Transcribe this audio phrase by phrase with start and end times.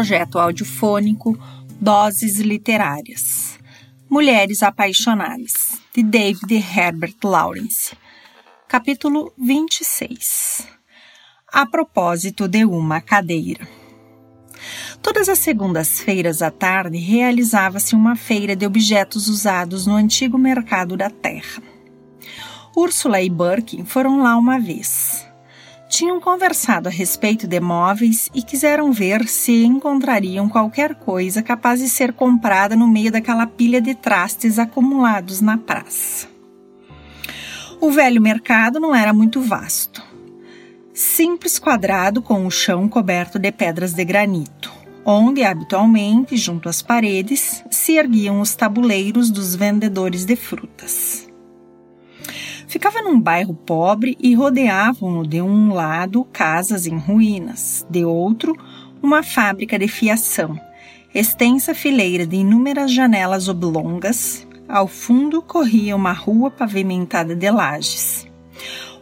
[0.00, 1.38] projeto audiofônico
[1.78, 3.58] Doses Literárias.
[4.08, 7.94] Mulheres Apaixonadas, de David Herbert Lawrence.
[8.66, 10.66] Capítulo 26.
[11.52, 13.68] A propósito de uma cadeira.
[15.02, 21.10] Todas as segundas-feiras à tarde realizava-se uma feira de objetos usados no antigo mercado da
[21.10, 21.62] terra.
[22.74, 25.29] Úrsula e Birkin foram lá uma vez
[25.90, 31.88] tinham conversado a respeito de móveis e quiseram ver se encontrariam qualquer coisa capaz de
[31.88, 36.28] ser comprada no meio daquela pilha de trastes acumulados na praça.
[37.80, 40.00] O velho mercado não era muito vasto.
[40.94, 44.72] Simples quadrado com o chão coberto de pedras de granito,
[45.04, 51.29] onde habitualmente, junto às paredes, se erguiam os tabuleiros dos vendedores de frutas.
[52.70, 58.56] Ficava num bairro pobre e rodeavam-no de um lado casas em ruínas, de outro,
[59.02, 60.56] uma fábrica de fiação,
[61.12, 64.46] extensa fileira de inúmeras janelas oblongas.
[64.68, 68.28] Ao fundo corria uma rua pavimentada de lajes,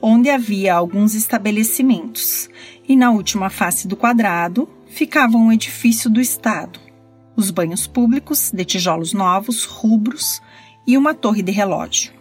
[0.00, 2.48] onde havia alguns estabelecimentos,
[2.88, 6.80] e na última face do quadrado ficava um edifício do Estado,
[7.36, 10.40] os banhos públicos de tijolos novos, rubros
[10.86, 12.16] e uma torre de relógio.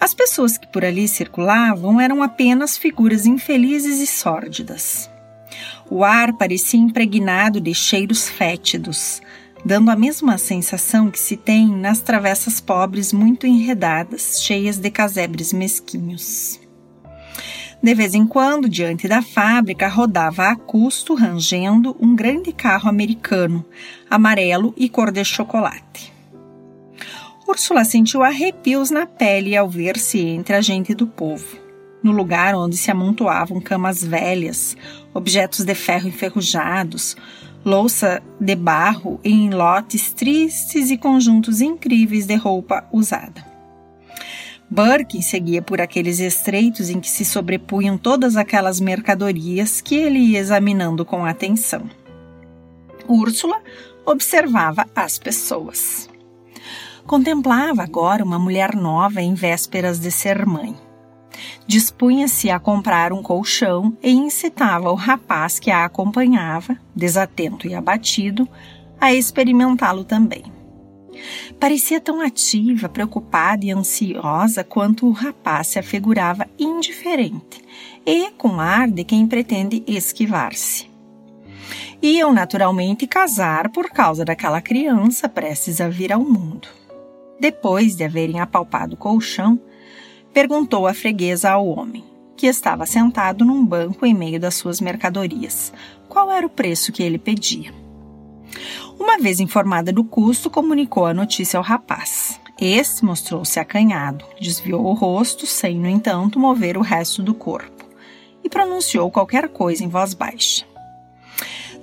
[0.00, 5.10] As pessoas que por ali circulavam eram apenas figuras infelizes e sórdidas.
[5.90, 9.22] O ar parecia impregnado de cheiros fétidos,
[9.64, 15.52] dando a mesma sensação que se tem nas travessas pobres muito enredadas, cheias de casebres
[15.52, 16.60] mesquinhos.
[17.82, 23.64] De vez em quando, diante da fábrica, rodava a custo, rangendo, um grande carro americano,
[24.10, 26.15] amarelo e cor de chocolate.
[27.48, 31.56] Úrsula sentiu arrepios na pele ao ver-se entre a gente do povo,
[32.02, 34.76] no lugar onde se amontoavam camas velhas,
[35.14, 37.16] objetos de ferro enferrujados,
[37.64, 43.46] louça de barro em lotes tristes e conjuntos incríveis de roupa usada.
[44.68, 50.40] Burke seguia por aqueles estreitos em que se sobrepunham todas aquelas mercadorias que ele ia
[50.40, 51.88] examinando com atenção.
[53.06, 53.62] Úrsula
[54.04, 56.08] observava as pessoas.
[57.06, 60.74] Contemplava agora uma mulher nova em vésperas de ser mãe.
[61.64, 68.48] Dispunha-se a comprar um colchão e incitava o rapaz que a acompanhava, desatento e abatido,
[69.00, 70.44] a experimentá-lo também.
[71.60, 77.62] Parecia tão ativa, preocupada e ansiosa quanto o rapaz se afigurava indiferente
[78.04, 80.90] e com ar de quem pretende esquivar-se.
[82.02, 86.85] Iam naturalmente casar por causa daquela criança prestes a vir ao mundo.
[87.38, 89.60] Depois de haverem apalpado o colchão,
[90.32, 92.04] perguntou a freguesa ao homem,
[92.36, 95.72] que estava sentado num banco em meio das suas mercadorias,
[96.08, 97.72] qual era o preço que ele pedia.
[98.98, 102.40] Uma vez informada do custo, comunicou a notícia ao rapaz.
[102.58, 107.84] Este mostrou-se acanhado, desviou o rosto, sem, no entanto, mover o resto do corpo,
[108.42, 110.64] e pronunciou qualquer coisa em voz baixa.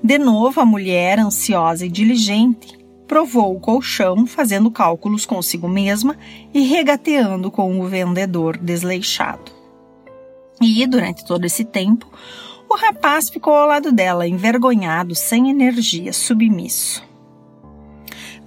[0.03, 2.82] De novo, a mulher, ansiosa e diligente,
[3.13, 6.18] provou o colchão, fazendo cálculos consigo mesma
[6.51, 9.51] e regateando com o vendedor desleixado.
[10.59, 12.12] E, durante todo esse tempo,
[12.68, 17.07] o rapaz ficou ao lado dela, envergonhado, sem energia, submisso.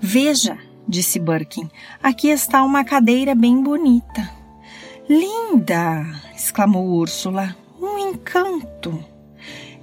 [0.01, 1.71] Veja, disse Birkin,
[2.03, 4.29] aqui está uma cadeira bem bonita.
[5.09, 6.05] Linda!
[6.35, 7.55] exclamou Úrsula.
[7.81, 8.99] Um encanto!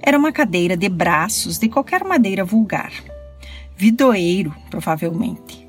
[0.02, 3.13] Era uma cadeira de braços de qualquer madeira vulgar
[3.76, 5.68] vidoeiro, provavelmente,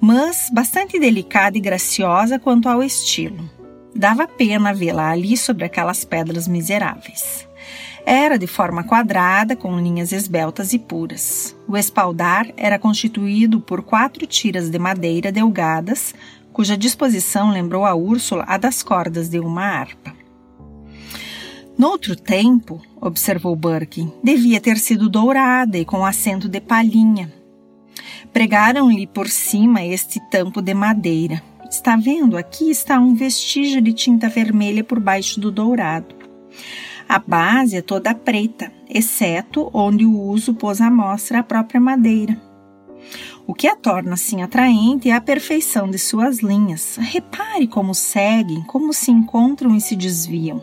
[0.00, 3.48] mas bastante delicada e graciosa quanto ao estilo.
[3.94, 7.48] Dava pena vê-la ali sobre aquelas pedras miseráveis.
[8.04, 11.56] Era de forma quadrada, com linhas esbeltas e puras.
[11.66, 16.14] O espaldar era constituído por quatro tiras de madeira delgadas,
[16.52, 20.12] cuja disposição lembrou a Úrsula a das cordas de uma harpa.
[21.78, 27.32] Noutro tempo, observou Burke, devia ter sido dourada e com assento de palhinha,
[28.34, 31.40] Pregaram-lhe por cima este tampo de madeira.
[31.70, 32.36] Está vendo?
[32.36, 36.16] Aqui está um vestígio de tinta vermelha por baixo do dourado.
[37.08, 42.36] A base é toda preta, exceto onde o uso pôs à mostra a própria madeira.
[43.46, 46.96] O que a torna assim atraente é a perfeição de suas linhas.
[46.96, 50.60] Repare como seguem, como se encontram e se desviam.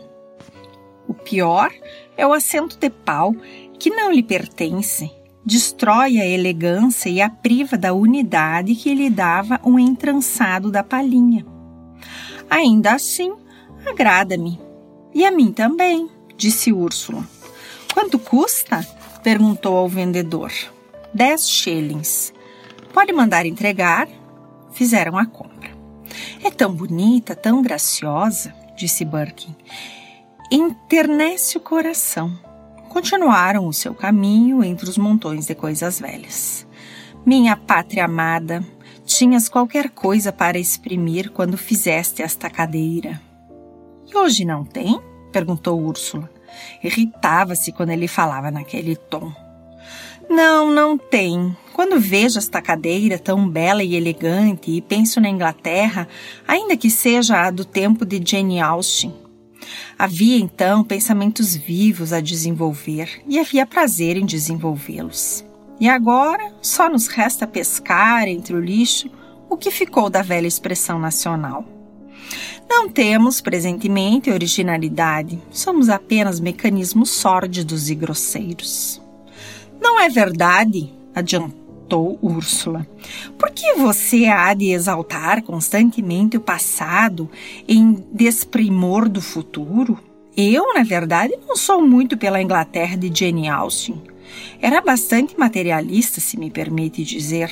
[1.08, 1.72] O pior
[2.18, 3.34] é o assento de pau,
[3.78, 9.60] que não lhe pertence destrói a elegância e a priva da unidade que lhe dava
[9.62, 11.44] o um entrançado da palhinha.
[12.48, 13.34] Ainda assim,
[13.86, 14.60] agrada-me.
[15.14, 17.26] E a mim também, disse Úrsula.
[17.92, 18.86] Quanto custa?
[19.22, 20.52] perguntou ao vendedor.
[21.14, 22.32] Dez shillings.
[22.92, 24.08] Pode mandar entregar?
[24.72, 25.70] Fizeram a compra.
[26.42, 29.54] É tão bonita, tão graciosa, disse Birkin.
[30.50, 32.38] Enternece o coração.
[32.92, 36.66] Continuaram o seu caminho entre os montões de coisas velhas.
[37.24, 38.62] Minha pátria amada,
[39.06, 43.18] tinhas qualquer coisa para exprimir quando fizeste esta cadeira.
[44.06, 45.00] E hoje não tem?
[45.32, 46.30] perguntou Úrsula.
[46.84, 49.32] Irritava-se quando ele falava naquele tom.
[50.28, 51.56] Não, não tem.
[51.72, 56.06] Quando vejo esta cadeira tão bela e elegante e penso na Inglaterra,
[56.46, 59.14] ainda que seja a do tempo de Jane Austen,
[59.98, 65.44] havia então pensamentos vivos a desenvolver e havia prazer em desenvolvê-los.
[65.80, 69.10] E agora só nos resta pescar entre o lixo
[69.48, 71.64] o que ficou da velha expressão nacional.
[72.68, 79.02] Não temos, presentemente, originalidade, somos apenas mecanismos sórdidos e grosseiros.
[79.80, 81.61] Não é verdade, adiantou
[81.96, 82.86] Úrsula.
[83.38, 87.30] Por que você há de exaltar constantemente o passado
[87.68, 89.98] em desprimor do futuro?
[90.36, 94.00] Eu, na verdade, não sou muito pela Inglaterra de Jane Austen.
[94.60, 97.50] Era bastante materialista, se me permite dizer.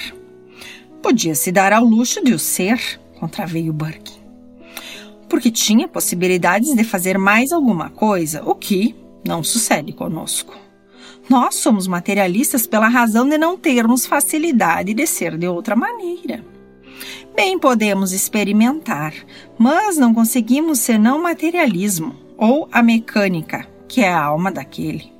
[1.02, 4.20] Podia se dar ao luxo de o ser, contraveio Burke
[5.30, 10.58] porque tinha possibilidades de fazer mais alguma coisa, o que não sucede conosco.
[11.30, 16.44] Nós somos materialistas pela razão de não termos facilidade de ser de outra maneira.
[17.34, 19.14] Bem podemos experimentar,
[19.56, 25.12] mas não conseguimos senão materialismo ou a mecânica, que é a alma daquele.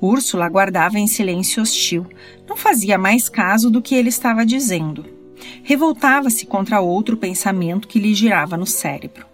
[0.00, 2.06] Úrsula aguardava em silêncio hostil,
[2.48, 5.20] não fazia mais caso do que ele estava dizendo
[5.62, 9.26] revoltava-se contra outro pensamento que lhe girava no cérebro.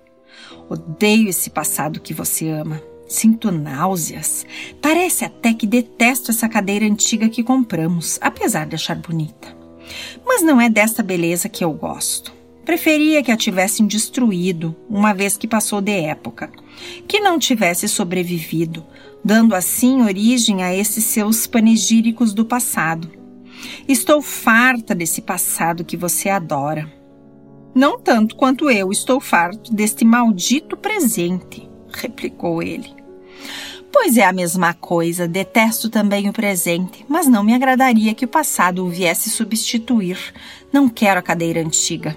[0.68, 2.80] Odeio esse passado que você ama.
[3.08, 4.46] Sinto náuseas.
[4.80, 9.56] Parece até que detesto essa cadeira antiga que compramos, apesar de achar bonita.
[10.24, 12.32] Mas não é desta beleza que eu gosto.
[12.64, 16.50] Preferia que a tivessem destruído, uma vez que passou de época,
[17.08, 18.84] que não tivesse sobrevivido,
[19.24, 23.10] dando assim origem a esses seus panegíricos do passado,
[23.86, 26.90] Estou farta desse passado que você adora.
[27.74, 32.97] Não tanto quanto eu estou farto deste maldito presente, replicou ele.
[33.90, 38.28] Pois é a mesma coisa, detesto também o presente, mas não me agradaria que o
[38.28, 40.18] passado o viesse substituir.
[40.72, 42.16] Não quero a cadeira antiga.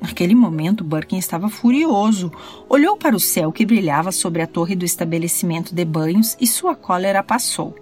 [0.00, 2.32] Naquele momento, Birkin estava furioso.
[2.68, 6.74] Olhou para o céu que brilhava sobre a torre do estabelecimento de banhos e sua
[6.74, 7.74] cólera passou.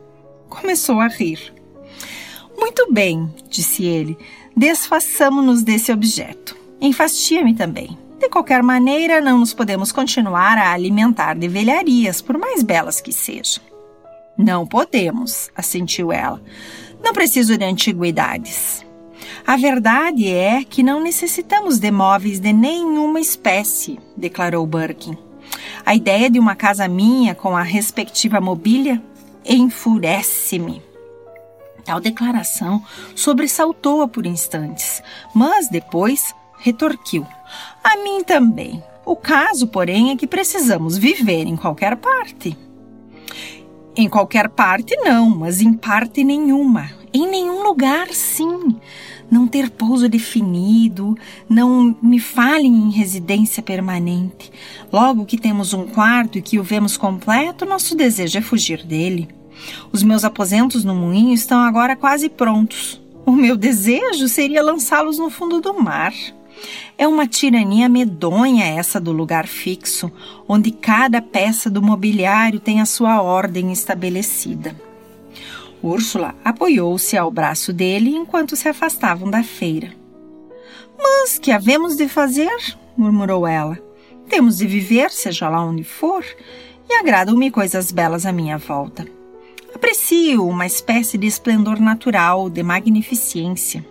[0.48, 1.52] Começou a rir.
[2.56, 4.18] Muito bem, disse ele,
[4.56, 6.56] desfaçamo-nos desse objeto.
[6.80, 7.96] Enfastia-me também.
[8.18, 13.12] De qualquer maneira, não nos podemos continuar a alimentar de velharias, por mais belas que
[13.12, 13.62] sejam.
[14.36, 16.42] Não podemos, assentiu ela.
[17.02, 18.84] Não preciso de antiguidades.
[19.46, 25.16] A verdade é que não necessitamos de móveis de nenhuma espécie, declarou Birkin.
[25.86, 29.02] A ideia de uma casa minha com a respectiva mobília
[29.44, 30.82] enfurece-me.
[31.84, 32.82] Tal declaração
[33.14, 35.02] sobressaltou-a por instantes,
[35.34, 37.26] mas depois retorquiu:
[37.82, 38.82] A mim também.
[39.04, 42.56] O caso, porém, é que precisamos viver em qualquer parte.
[43.96, 46.90] Em qualquer parte, não, mas em parte nenhuma.
[47.12, 48.76] Em nenhum lugar, sim.
[49.30, 51.16] Não ter pouso definido,
[51.48, 54.50] não me falem em residência permanente.
[54.92, 59.28] Logo que temos um quarto e que o vemos completo, nosso desejo é fugir dele.
[59.90, 63.00] Os meus aposentos no moinho estão agora quase prontos.
[63.26, 66.14] O meu desejo seria lançá-los no fundo do mar.
[66.96, 70.10] É uma tirania medonha essa do lugar fixo,
[70.48, 74.74] onde cada peça do mobiliário tem a sua ordem estabelecida.
[75.82, 79.92] Úrsula apoiou-se ao braço dele enquanto se afastavam da feira.
[80.98, 82.56] Mas que havemos de fazer?
[82.96, 83.78] murmurou ela.
[84.28, 86.24] Temos de viver, seja lá onde for,
[86.88, 89.06] e agradam-me coisas belas à minha volta.
[89.74, 93.84] Aprecio uma espécie de esplendor natural, de magnificência.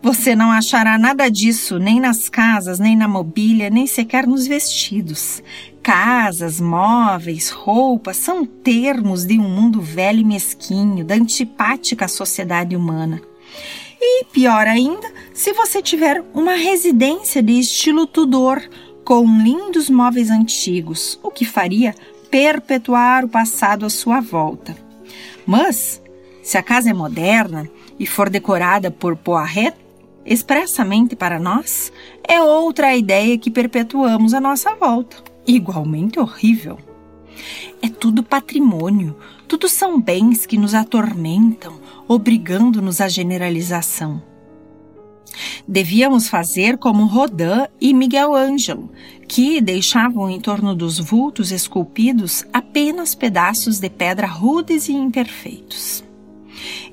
[0.00, 5.42] Você não achará nada disso nem nas casas, nem na mobília, nem sequer nos vestidos.
[5.82, 13.20] Casas, móveis, roupas são termos de um mundo velho e mesquinho, da antipática sociedade humana.
[14.00, 18.62] E pior ainda, se você tiver uma residência de estilo Tudor,
[19.04, 21.92] com lindos móveis antigos, o que faria
[22.30, 24.76] perpetuar o passado à sua volta.
[25.44, 26.00] Mas,
[26.40, 29.74] se a casa é moderna e for decorada por Poiret
[30.28, 31.90] expressamente para nós,
[32.22, 35.16] é outra ideia que perpetuamos à nossa volta,
[35.46, 36.78] igualmente horrível.
[37.80, 39.16] É tudo patrimônio,
[39.46, 44.22] tudo são bens que nos atormentam, obrigando-nos à generalização.
[45.66, 48.90] Devíamos fazer como Rodin e Miguel Ângelo,
[49.26, 56.07] que deixavam em torno dos vultos esculpidos apenas pedaços de pedra rudes e imperfeitos.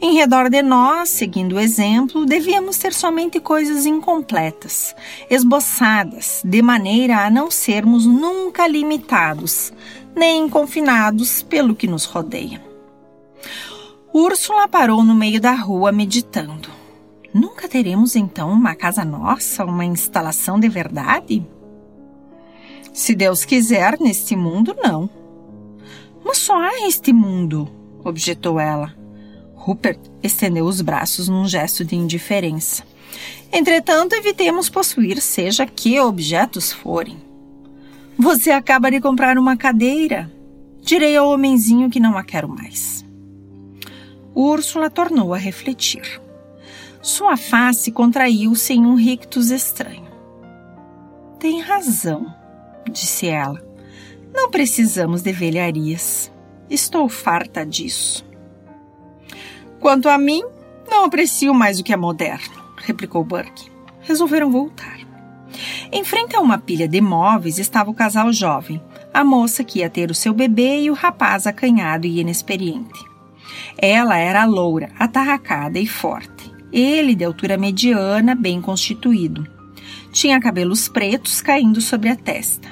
[0.01, 4.95] Em redor de nós, seguindo o exemplo, devíamos ter somente coisas incompletas,
[5.29, 9.73] esboçadas, de maneira a não sermos nunca limitados,
[10.15, 12.61] nem confinados pelo que nos rodeia.
[14.13, 16.69] Úrsula parou no meio da rua meditando.
[17.33, 21.45] Nunca teremos então uma casa nossa, uma instalação de verdade?
[22.93, 25.09] Se Deus quiser, neste mundo, não.
[26.23, 27.69] Mas só há este mundo,
[28.05, 28.95] objetou ela.
[29.65, 32.83] Rupert estendeu os braços num gesto de indiferença.
[33.51, 37.17] Entretanto, evitemos possuir seja que objetos forem.
[38.15, 40.31] Você acaba de comprar uma cadeira.
[40.83, 43.03] Direi ao homenzinho que não a quero mais.
[44.35, 46.21] Úrsula tornou a refletir.
[47.01, 50.05] Sua face contraiu-se em um rictus estranho.
[51.39, 52.31] Tem razão,
[52.91, 53.59] disse ela.
[54.31, 56.31] Não precisamos de velharias.
[56.69, 58.23] Estou farta disso.
[59.85, 60.43] Quanto a mim,
[60.89, 63.69] não aprecio mais o que é moderno, replicou Burke.
[64.01, 64.97] Resolveram voltar.
[65.91, 68.81] Em frente a uma pilha de móveis estava o casal jovem,
[69.13, 72.99] a moça que ia ter o seu bebê e o rapaz acanhado e inexperiente.
[73.77, 76.51] Ela era loura, atarracada e forte.
[76.73, 79.45] Ele, de altura mediana, bem constituído.
[80.11, 82.69] Tinha cabelos pretos caindo sobre a testa.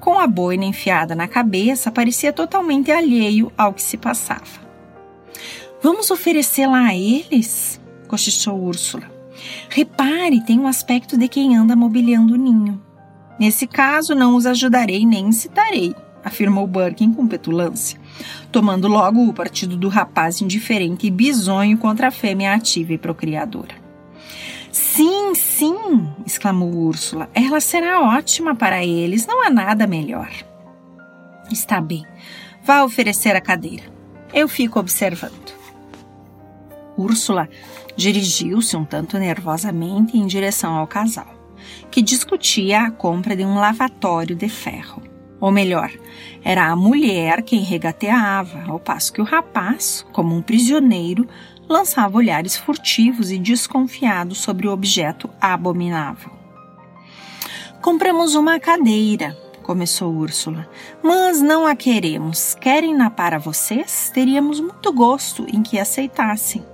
[0.00, 4.65] Com a boina enfiada na cabeça, parecia totalmente alheio ao que se passava.
[5.86, 7.80] Vamos oferecê-la a eles?
[8.08, 9.08] cochichou Úrsula.
[9.68, 12.82] Repare, tem um aspecto de quem anda mobiliando o ninho.
[13.38, 18.00] Nesse caso, não os ajudarei nem incitarei, afirmou Birkin com petulância,
[18.50, 23.76] tomando logo o partido do rapaz indiferente e bisonho contra a fêmea ativa e procriadora.
[24.72, 27.30] Sim, sim, exclamou Úrsula.
[27.32, 30.32] Ela será ótima para eles, não há nada melhor.
[31.48, 32.04] Está bem,
[32.64, 33.84] vá oferecer a cadeira.
[34.34, 35.55] Eu fico observando.
[36.96, 37.48] Úrsula
[37.96, 41.34] dirigiu-se um tanto nervosamente em direção ao casal,
[41.90, 45.02] que discutia a compra de um lavatório de ferro.
[45.38, 45.92] Ou melhor,
[46.42, 51.28] era a mulher quem regateava, ao passo que o rapaz, como um prisioneiro,
[51.68, 56.30] lançava olhares furtivos e desconfiados sobre o objeto abominável.
[57.82, 60.68] Compramos uma cadeira, começou Úrsula,
[61.02, 62.54] mas não a queremos.
[62.54, 64.10] Querem-na para vocês?
[64.14, 66.64] Teríamos muito gosto em que aceitassem.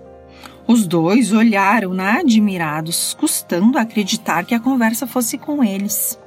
[0.73, 6.19] Os dois olharam-na admirados, custando acreditar que a conversa fosse com eles.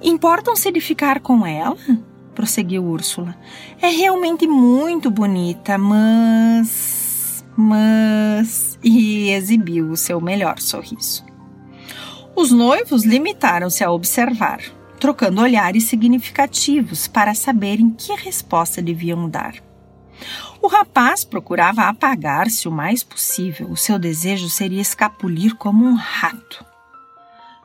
[0.00, 1.76] Importam-se de ficar com ela?
[2.32, 3.36] prosseguiu Úrsula.
[3.82, 7.44] É realmente muito bonita, mas.
[7.56, 8.78] Mas.
[8.84, 11.24] E exibiu o seu melhor sorriso.
[12.36, 14.60] Os noivos limitaram-se a observar,
[15.00, 19.54] trocando olhares significativos para saberem que resposta deviam dar.
[20.62, 23.70] O rapaz procurava apagar-se o mais possível.
[23.70, 26.64] O seu desejo seria escapulir como um rato.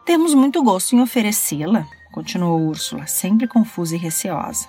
[0.06, 4.68] Temos muito gosto em oferecê-la, continuou Úrsula, sempre confusa e receosa.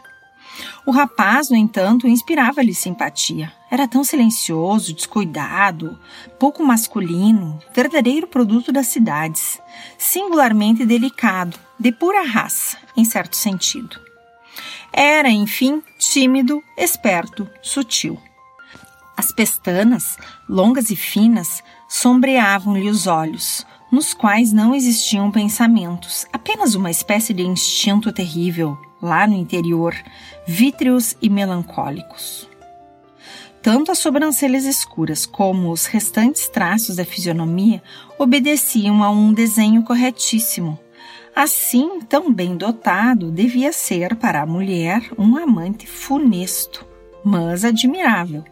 [0.84, 3.52] O rapaz, no entanto, inspirava-lhe simpatia.
[3.70, 5.98] Era tão silencioso, descuidado,
[6.38, 9.60] pouco masculino, verdadeiro produto das cidades,
[9.98, 14.05] singularmente delicado, de pura raça, em certo sentido.
[14.92, 18.18] Era, enfim, tímido, esperto, sutil.
[19.16, 26.90] As pestanas, longas e finas, sombreavam-lhe os olhos, nos quais não existiam pensamentos, apenas uma
[26.90, 29.94] espécie de instinto terrível, lá no interior,
[30.46, 32.48] vítreos e melancólicos.
[33.62, 37.82] Tanto as sobrancelhas escuras como os restantes traços da fisionomia
[38.18, 40.78] obedeciam a um desenho corretíssimo,
[41.36, 46.86] Assim, tão bem dotado, devia ser para a mulher um amante funesto,
[47.22, 48.42] mas admirável.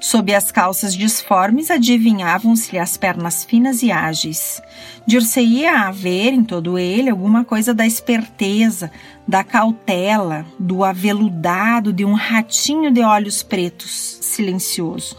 [0.00, 4.62] Sob as calças disformes adivinhavam-se-lhe as pernas finas e ágeis.
[5.04, 8.88] Dir-se-ia haver em todo ele alguma coisa da esperteza,
[9.26, 15.16] da cautela, do aveludado de um ratinho de olhos pretos, silencioso.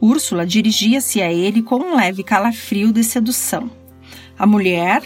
[0.00, 3.68] Úrsula dirigia-se a ele com um leve calafrio de sedução.
[4.38, 5.02] A mulher,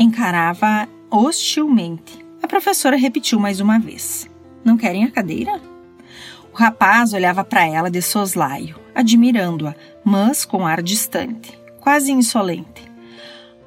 [0.00, 2.24] encarava hostilmente.
[2.42, 4.26] A professora repetiu mais uma vez:
[4.64, 5.60] Não querem a cadeira?
[6.52, 12.90] O rapaz olhava para ela de soslaio, admirando-a, mas com ar distante, quase insolente.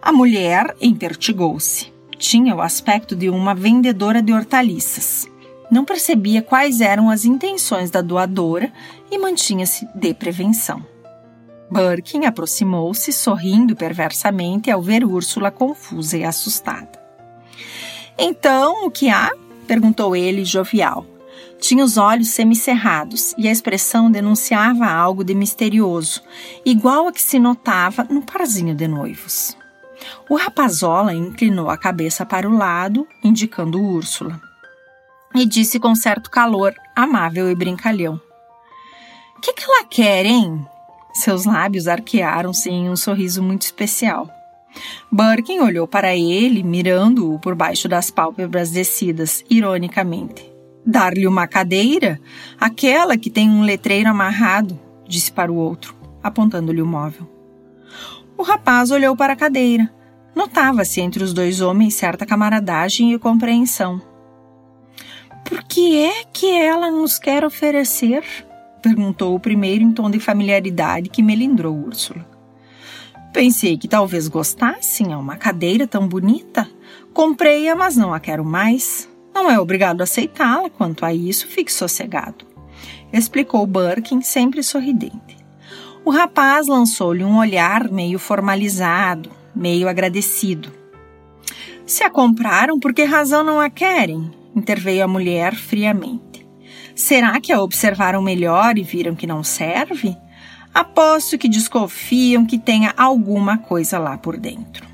[0.02, 1.94] A mulher empertigou-se.
[2.18, 5.28] Tinha o aspecto de uma vendedora de hortaliças.
[5.70, 8.72] Não percebia quais eram as intenções da doadora
[9.12, 10.93] e mantinha-se de prevenção.
[11.74, 17.02] Birkin aproximou-se, sorrindo perversamente ao ver Úrsula confusa e assustada.
[18.18, 19.32] Então, o que há?
[19.68, 21.06] perguntou ele, jovial.
[21.60, 26.22] Tinha os olhos semicerrados e a expressão denunciava algo de misterioso,
[26.66, 29.58] igual a que se notava no parzinho de noivos.
[30.30, 34.40] O rapazola inclinou a cabeça para o lado, indicando Úrsula,
[35.34, 38.20] e disse com certo calor, amável e brincalhão:
[39.42, 40.68] Que que ela quer, hein?
[41.14, 44.28] Seus lábios arquearam-se em um sorriso muito especial.
[45.12, 50.52] Birkin olhou para ele, mirando-o por baixo das pálpebras descidas, ironicamente.
[50.86, 52.20] Dar-lhe uma cadeira?
[52.60, 54.78] Aquela que tem um letreiro amarrado,
[55.08, 57.30] disse para o outro, apontando-lhe o móvel.
[58.36, 59.90] O rapaz olhou para a cadeira.
[60.36, 64.02] Notava-se entre os dois homens certa camaradagem e compreensão.
[65.46, 68.24] Por que é que ela nos quer oferecer?
[68.84, 72.28] Perguntou o primeiro em tom de familiaridade que melindrou Úrsula.
[73.34, 76.70] Pensei que talvez gostassem, é uma cadeira tão bonita.
[77.14, 79.10] Comprei-a, mas não a quero mais.
[79.34, 82.46] Não é obrigado a aceitá-la, quanto a isso, fique sossegado.
[83.12, 85.38] Explicou Birkin, sempre sorridente.
[86.06, 90.70] O rapaz lançou-lhe um olhar meio formalizado, meio agradecido.
[91.86, 94.30] Se a compraram, por que razão não a querem?
[94.56, 96.33] interveio a mulher friamente.
[96.96, 100.16] Será que a observaram melhor e viram que não serve?
[100.74, 104.88] Aposto que desconfiam que tenha alguma coisa lá por dentro.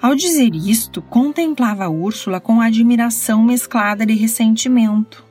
[0.00, 5.24] Ao dizer isto, contemplava Úrsula com admiração mesclada de ressentimento.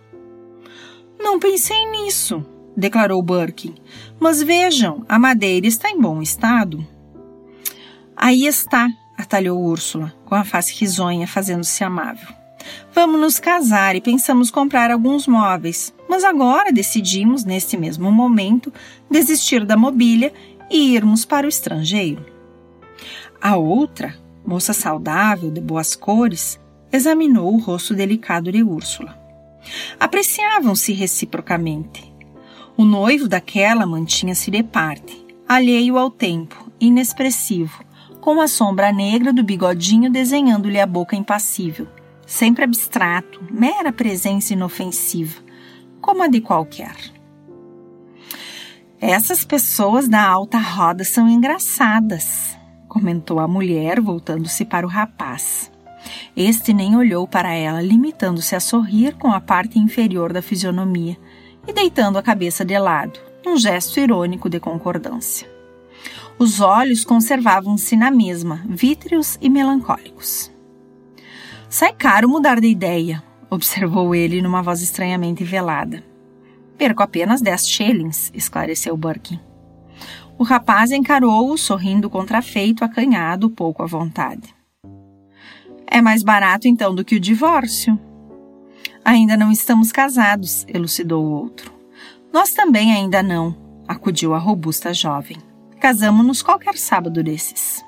[1.19, 3.75] Não pensei nisso, declarou Birkin.
[4.19, 6.85] Mas vejam, a madeira está em bom estado.
[8.15, 12.40] Aí está, atalhou Úrsula, com a face risonha, fazendo-se amável.
[12.93, 18.71] Vamos nos casar e pensamos comprar alguns móveis, mas agora decidimos, neste mesmo momento,
[19.09, 20.33] desistir da mobília
[20.69, 22.25] e irmos para o estrangeiro.
[23.41, 26.59] A outra, moça saudável, de boas cores,
[26.91, 29.17] examinou o rosto delicado de Úrsula.
[29.99, 32.11] Apreciavam-se reciprocamente.
[32.75, 37.83] O noivo daquela mantinha-se de parte, alheio ao tempo, inexpressivo,
[38.19, 41.87] com a sombra negra do bigodinho desenhando-lhe a boca impassível
[42.31, 45.41] sempre abstrato, mera presença inofensiva,
[45.99, 46.95] como a de qualquer.
[49.01, 55.69] Essas pessoas da alta roda são engraçadas, comentou a mulher, voltando-se para o rapaz.
[56.33, 61.17] Este nem olhou para ela, limitando-se a sorrir com a parte inferior da fisionomia
[61.67, 65.51] e deitando a cabeça de lado, um gesto irônico de concordância.
[66.39, 70.50] Os olhos conservavam-se na mesma, vítreos e melancólicos.
[71.71, 76.03] Sai caro mudar de ideia, observou ele numa voz estranhamente velada.
[76.77, 79.39] Perco apenas dez shillings, esclareceu Birkin.
[80.37, 84.53] O rapaz encarou-o, sorrindo contrafeito, acanhado, pouco à vontade.
[85.87, 87.97] É mais barato então do que o divórcio.
[89.05, 91.71] Ainda não estamos casados, elucidou o outro.
[92.33, 93.55] Nós também ainda não,
[93.87, 95.37] acudiu a robusta jovem.
[95.79, 97.81] Casamos-nos qualquer sábado desses.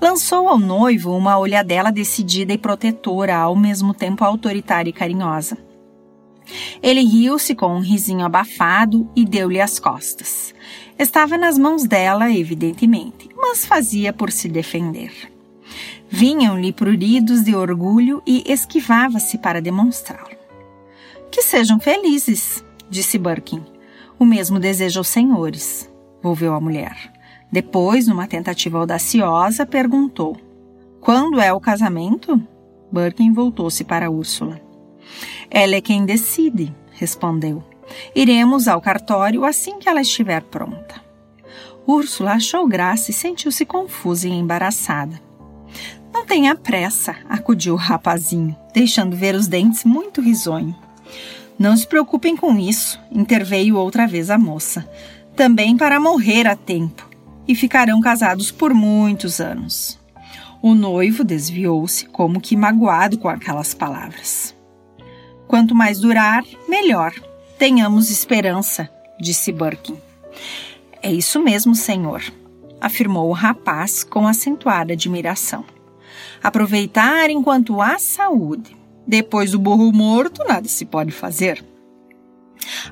[0.00, 5.58] Lançou ao noivo uma olhadela decidida e protetora, ao mesmo tempo autoritária e carinhosa.
[6.82, 10.54] Ele riu-se com um risinho abafado e deu-lhe as costas.
[10.98, 15.12] Estava nas mãos dela, evidentemente, mas fazia por se defender.
[16.08, 20.36] Vinham-lhe pruridos de orgulho e esquivava-se para demonstrá-lo.
[21.30, 23.62] Que sejam felizes, disse Birkin.
[24.18, 25.88] O mesmo desejo aos senhores,
[26.22, 27.12] volveu a mulher.
[27.50, 30.36] Depois, numa tentativa audaciosa, perguntou:
[31.00, 32.40] Quando é o casamento?
[32.92, 34.60] Birkin voltou-se para Úrsula.
[35.50, 37.62] Ela é quem decide, respondeu.
[38.14, 41.02] Iremos ao cartório assim que ela estiver pronta.
[41.86, 45.18] Úrsula achou graça e sentiu-se confusa e embaraçada.
[46.12, 50.76] Não tenha pressa, acudiu o rapazinho, deixando ver os dentes muito risonho.
[51.58, 54.88] Não se preocupem com isso, interveio outra vez a moça.
[55.34, 57.07] Também para morrer a tempo
[57.48, 59.98] e ficarão casados por muitos anos.
[60.60, 64.54] O noivo desviou-se, como que magoado com aquelas palavras.
[65.46, 67.14] Quanto mais durar, melhor.
[67.58, 69.96] Tenhamos esperança, disse Birkin.
[71.02, 72.22] É isso mesmo, senhor,
[72.80, 75.64] afirmou o rapaz com acentuada admiração.
[76.42, 78.76] Aproveitar enquanto há saúde.
[79.06, 81.64] Depois do burro morto, nada se pode fazer.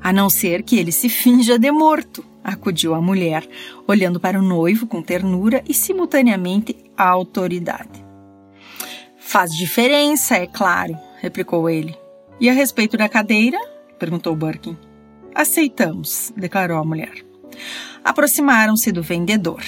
[0.03, 3.47] A não ser que ele se finja de morto, acudiu a mulher,
[3.89, 8.05] olhando para o noivo com ternura e simultaneamente autoridade.
[9.19, 11.99] Faz diferença, é claro, replicou ele.
[12.41, 13.59] E a respeito da cadeira?
[13.99, 14.77] perguntou Birkin.
[15.35, 17.13] Aceitamos, declarou a mulher.
[18.05, 19.65] Aproximaram-se do vendedor.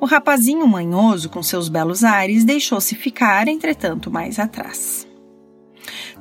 [0.00, 5.06] O rapazinho manhoso, com seus belos ares, deixou-se ficar, entretanto, mais atrás.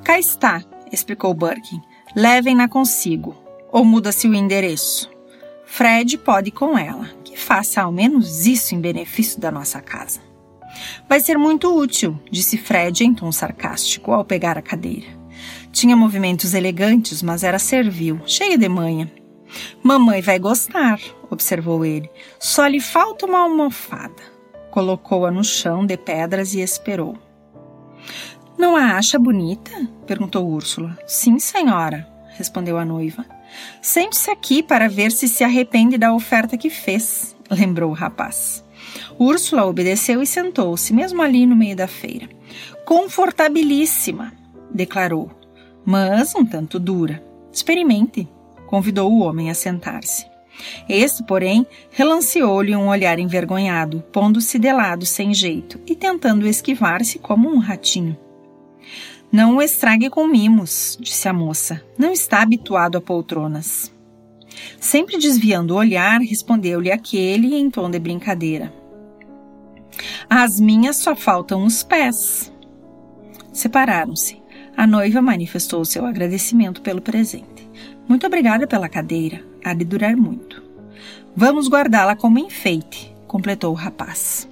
[0.03, 1.79] Cá está, explicou Birkin.
[2.15, 3.35] Levem-na consigo.
[3.71, 5.09] Ou muda-se o endereço.
[5.73, 7.07] Fred pode ir com ela.
[7.23, 10.19] Que faça ao menos isso em benefício da nossa casa.
[11.07, 15.07] Vai ser muito útil, disse Fred em tom sarcástico ao pegar a cadeira.
[15.71, 19.09] Tinha movimentos elegantes, mas era servil, cheia de manha.
[19.81, 22.09] Mamãe vai gostar, observou ele.
[22.37, 24.21] Só lhe falta uma almofada.
[24.71, 27.17] Colocou-a no chão de pedras e esperou.
[28.57, 29.71] Não a acha bonita?
[30.05, 30.97] perguntou Úrsula.
[31.07, 32.05] Sim, senhora,
[32.35, 33.25] respondeu a noiva.
[33.81, 38.63] Sente-se aqui para ver se se arrepende da oferta que fez, lembrou o rapaz.
[39.17, 42.29] Úrsula obedeceu e sentou-se, mesmo ali no meio da feira.
[42.85, 44.33] Confortabilíssima,
[44.73, 45.31] declarou,
[45.85, 47.23] mas um tanto dura.
[47.51, 48.27] Experimente,
[48.67, 50.25] convidou o homem a sentar-se.
[50.87, 57.49] Este, porém, relanceou-lhe um olhar envergonhado, pondo-se de lado sem jeito e tentando esquivar-se como
[57.49, 58.17] um ratinho.
[59.31, 61.81] Não o estrague com mimos, disse a moça.
[61.97, 63.89] Não está habituado a poltronas.
[64.77, 68.73] Sempre desviando o olhar, respondeu-lhe aquele em tom de brincadeira.
[70.29, 72.51] As minhas só faltam os pés.
[73.53, 74.41] Separaram-se.
[74.75, 77.69] A noiva manifestou seu agradecimento pelo presente.
[78.09, 79.41] Muito obrigada pela cadeira.
[79.63, 80.61] Há de durar muito.
[81.33, 84.49] Vamos guardá-la como enfeite, completou o rapaz.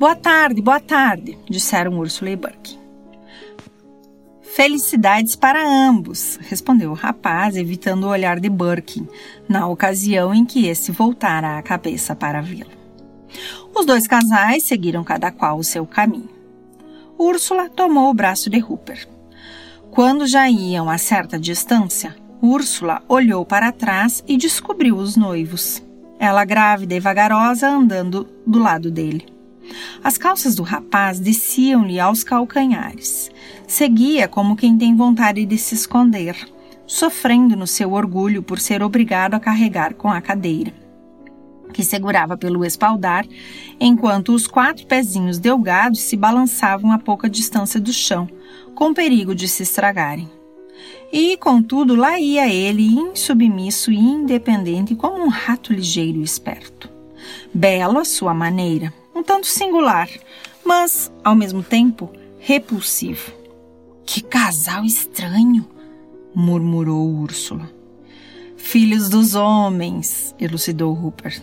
[0.00, 2.79] Boa tarde, boa tarde, disseram Ursula e Burke.
[4.54, 9.06] Felicidades para ambos, respondeu o rapaz, evitando o olhar de Burke,
[9.48, 12.70] na ocasião em que esse voltara a cabeça para vê-lo.
[13.72, 16.28] Os dois casais seguiram cada qual o seu caminho.
[17.16, 19.06] Úrsula tomou o braço de Rupert.
[19.90, 25.80] Quando já iam a certa distância, Úrsula olhou para trás e descobriu os noivos.
[26.18, 29.39] Ela grávida e vagarosa andando do lado dele.
[30.02, 33.30] As calças do rapaz desciam-lhe aos calcanhares.
[33.66, 36.36] Seguia como quem tem vontade de se esconder,
[36.86, 40.72] sofrendo no seu orgulho por ser obrigado a carregar com a cadeira,
[41.72, 43.24] que segurava pelo espaldar,
[43.78, 48.28] enquanto os quatro pezinhos delgados se balançavam a pouca distância do chão,
[48.74, 50.28] com perigo de se estragarem.
[51.12, 56.88] E, contudo, lá ia ele, insubmisso e independente, como um rato ligeiro e esperto.
[57.52, 60.08] Belo à sua maneira, um tanto singular,
[60.64, 63.32] mas, ao mesmo tempo, repulsivo.
[64.04, 65.68] Que casal estranho!
[66.34, 67.70] murmurou Úrsula.
[68.56, 71.42] Filhos dos homens, elucidou Rupert.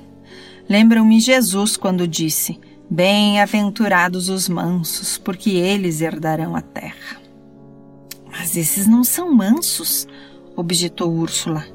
[0.69, 7.21] Lembram-me Jesus quando disse: Bem-aventurados os mansos, porque eles herdarão a terra.
[8.30, 10.08] Mas esses não são mansos,
[10.56, 11.65] objetou Úrsula.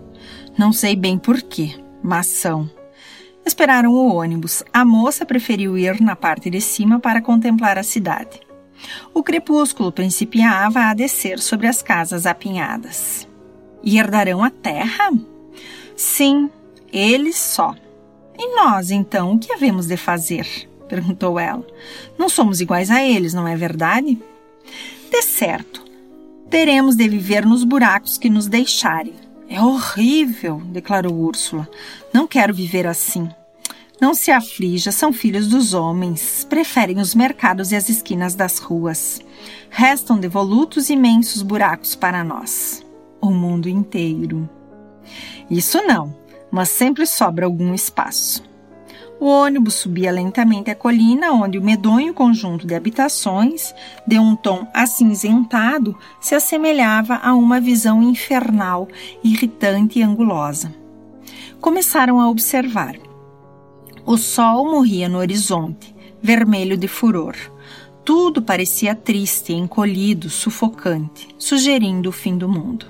[0.57, 2.71] Não sei bem porquê, mas são.
[3.45, 4.63] Esperaram o ônibus.
[4.73, 8.41] A moça preferiu ir na parte de cima para contemplar a cidade.
[9.13, 13.29] O crepúsculo principiava a descer sobre as casas apinhadas.
[13.83, 15.11] E herdarão a terra?
[15.97, 16.51] Sim,
[16.93, 17.75] eles só.
[18.39, 20.47] E nós, então, o que havemos de fazer?
[20.89, 21.67] perguntou ela.
[22.19, 24.21] Não somos iguais a eles, não é verdade?
[25.11, 25.83] De certo.
[26.51, 29.15] Teremos de viver nos buracos que nos deixarem.
[29.55, 31.69] É horrível, declarou Úrsula.
[32.11, 33.29] Não quero viver assim.
[34.01, 36.47] Não se aflija, são filhos dos homens.
[36.49, 39.21] Preferem os mercados e as esquinas das ruas.
[39.69, 42.83] Restam devolutos imensos buracos para nós.
[43.21, 44.49] O mundo inteiro.
[45.51, 46.17] Isso não,
[46.51, 48.43] mas sempre sobra algum espaço.
[49.23, 53.73] O ônibus subia lentamente a colina, onde o medonho conjunto de habitações,
[54.05, 58.89] de um tom acinzentado, se assemelhava a uma visão infernal,
[59.23, 60.75] irritante e angulosa.
[61.61, 62.97] Começaram a observar.
[64.05, 67.37] O sol morria no horizonte, vermelho de furor.
[68.05, 72.87] Tudo parecia triste, encolhido, sufocante, sugerindo o fim do mundo.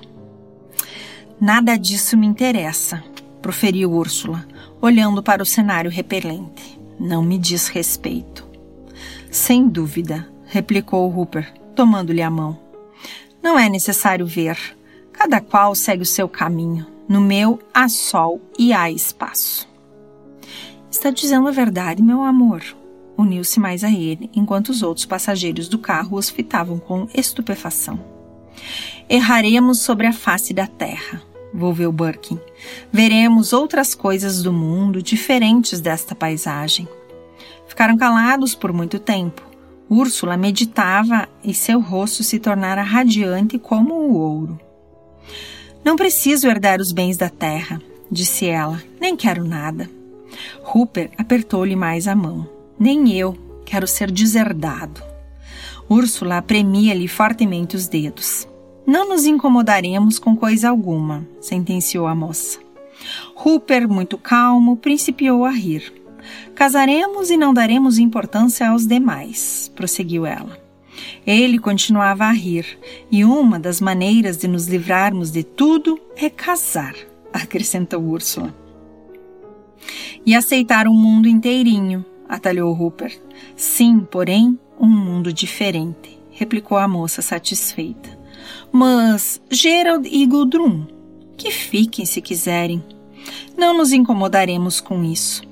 [1.39, 3.03] Nada disso me interessa,
[3.39, 4.43] proferiu Úrsula,
[4.83, 6.77] olhando para o cenário repelente.
[6.99, 8.45] Não me diz respeito.
[9.31, 12.59] Sem dúvida, replicou Rupert, tomando-lhe a mão.
[13.41, 14.57] Não é necessário ver.
[15.13, 16.85] Cada qual segue o seu caminho.
[17.07, 19.69] No meu há sol e há espaço.
[20.91, 22.61] Está dizendo a verdade, meu amor.
[23.17, 27.97] Uniu-se mais a ele, enquanto os outros passageiros do carro os fitavam com estupefação.
[29.07, 32.39] Erraremos sobre a face da terra volveu Birkin.
[32.91, 36.87] Veremos outras coisas do mundo diferentes desta paisagem.
[37.67, 39.41] Ficaram calados por muito tempo.
[39.89, 44.59] Úrsula meditava e seu rosto se tornara radiante como o ouro.
[45.83, 49.89] Não preciso herdar os bens da terra, disse ela, nem quero nada.
[50.63, 52.47] Rupert apertou-lhe mais a mão.
[52.79, 55.01] Nem eu quero ser deserdado.
[55.89, 58.47] Úrsula premia-lhe fortemente os dedos.
[58.85, 62.59] Não nos incomodaremos com coisa alguma, sentenciou a moça.
[63.33, 65.93] Rupert, muito calmo, principiou a rir.
[66.53, 70.61] Casaremos e não daremos importância aos demais, prosseguiu ela.
[71.25, 72.77] Ele continuava a rir,
[73.09, 76.93] e uma das maneiras de nos livrarmos de tudo é casar,
[77.31, 78.53] acrescentou Úrsula.
[80.25, 83.17] E aceitar um mundo inteirinho, atalhou Rupert.
[83.55, 88.22] Sim, porém, um mundo diferente, replicou a moça satisfeita.
[88.75, 90.87] Mas Gerald e Gudrun,
[91.37, 92.83] que fiquem se quiserem.
[93.55, 95.43] Não nos incomodaremos com isso.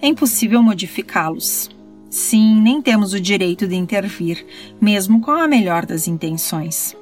[0.00, 1.68] É impossível modificá-los.
[2.08, 4.46] Sim, nem temos o direito de intervir,
[4.80, 6.96] mesmo com a melhor das intenções.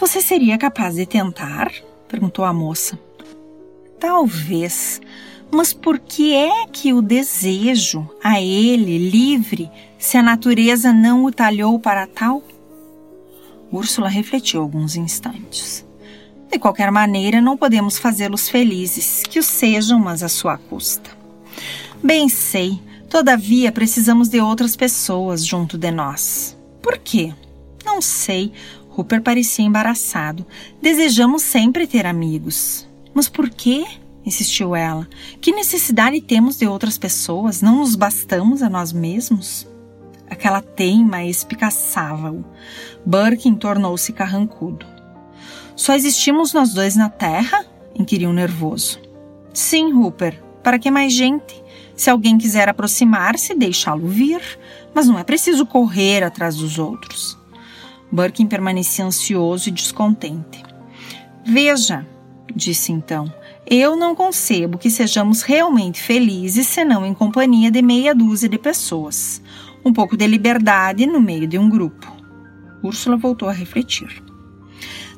[0.00, 1.70] Você seria capaz de tentar?
[2.08, 2.98] perguntou a moça.
[4.00, 5.02] Talvez,
[5.50, 11.30] mas por que é que o desejo a ele livre, se a natureza não o
[11.30, 12.42] talhou para tal?
[13.72, 15.84] Úrsula refletiu alguns instantes.
[16.50, 21.10] De qualquer maneira, não podemos fazê-los felizes, que o sejam, mas à sua custa.
[22.04, 26.54] Bem sei, todavia precisamos de outras pessoas junto de nós.
[26.82, 27.32] Por quê?
[27.84, 28.52] Não sei.
[28.90, 30.46] Rupert parecia embaraçado.
[30.82, 32.86] Desejamos sempre ter amigos.
[33.14, 33.86] Mas por quê?
[34.24, 35.08] insistiu ela.
[35.40, 37.62] Que necessidade temos de outras pessoas?
[37.62, 39.66] Não nos bastamos a nós mesmos?
[40.32, 42.42] Aquela teima espicaçava-o.
[43.04, 44.86] Birkin tornou-se carrancudo.
[45.76, 47.66] Só existimos nós dois na Terra?
[47.94, 48.98] inquiriu nervoso.
[49.52, 50.38] Sim, Rupert.
[50.62, 51.62] Para que mais gente?
[51.94, 54.40] Se alguém quiser aproximar-se, deixá-lo vir,
[54.94, 57.38] mas não é preciso correr atrás dos outros.
[58.10, 60.62] Birkin permanecia ansioso e descontente.
[61.44, 62.06] Veja,
[62.56, 63.30] disse então,
[63.66, 69.41] eu não concebo que sejamos realmente felizes senão em companhia de meia dúzia de pessoas.
[69.84, 72.10] Um pouco de liberdade no meio de um grupo.
[72.82, 74.22] Úrsula voltou a refletir.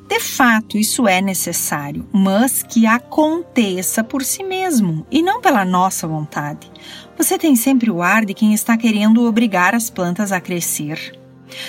[0.06, 6.06] De fato, isso é necessário, mas que aconteça por si mesmo e não pela nossa
[6.06, 6.70] vontade.
[7.16, 11.18] Você tem sempre o ar de quem está querendo obrigar as plantas a crescer.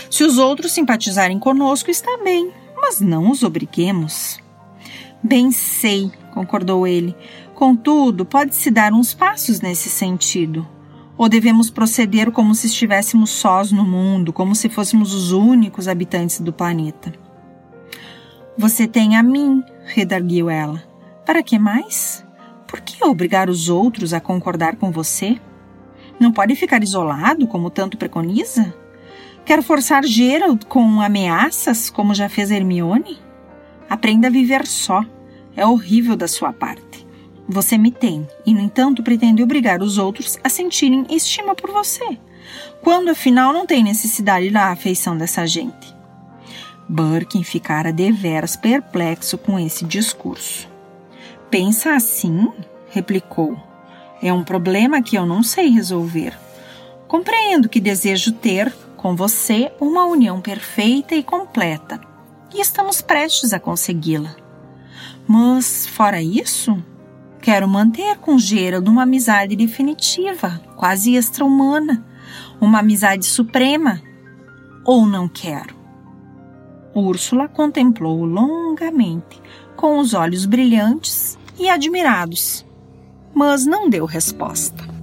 [0.09, 4.39] Se os outros simpatizarem conosco, está bem, mas não os obriguemos.
[5.23, 7.15] Bem sei, concordou ele.
[7.53, 10.67] Contudo, pode-se dar uns passos nesse sentido.
[11.17, 16.41] Ou devemos proceder como se estivéssemos sós no mundo, como se fôssemos os únicos habitantes
[16.41, 17.13] do planeta?
[18.57, 20.83] Você tem a mim, redarguiu ela.
[21.25, 22.25] Para que mais?
[22.67, 25.39] Por que obrigar os outros a concordar com você?
[26.19, 28.73] Não pode ficar isolado, como tanto preconiza?
[29.45, 33.19] Quer forçar Gerald com ameaças, como já fez Hermione?
[33.89, 35.03] Aprenda a viver só.
[35.55, 36.84] É horrível da sua parte.
[37.47, 42.17] Você me tem, e no entanto pretende obrigar os outros a sentirem estima por você,
[42.81, 45.95] quando afinal não tem necessidade da afeição dessa gente.
[46.89, 50.67] Birkin ficara deveras perplexo com esse discurso.
[51.49, 52.51] Pensa assim?
[52.89, 53.57] replicou.
[54.21, 56.33] É um problema que eu não sei resolver.
[57.07, 62.01] Compreendo que desejo ter com você uma união perfeita e completa,
[62.53, 64.35] e estamos prestes a consegui-la.
[65.27, 66.81] Mas, fora isso,
[67.45, 72.03] quero manter com Gerald uma amizade definitiva, quase extra-humana,
[72.59, 74.01] uma amizade suprema.
[74.83, 75.75] Ou não quero?
[76.95, 79.39] Úrsula contemplou-o longamente,
[79.75, 82.65] com os olhos brilhantes e admirados,
[83.31, 84.94] mas não deu resposta.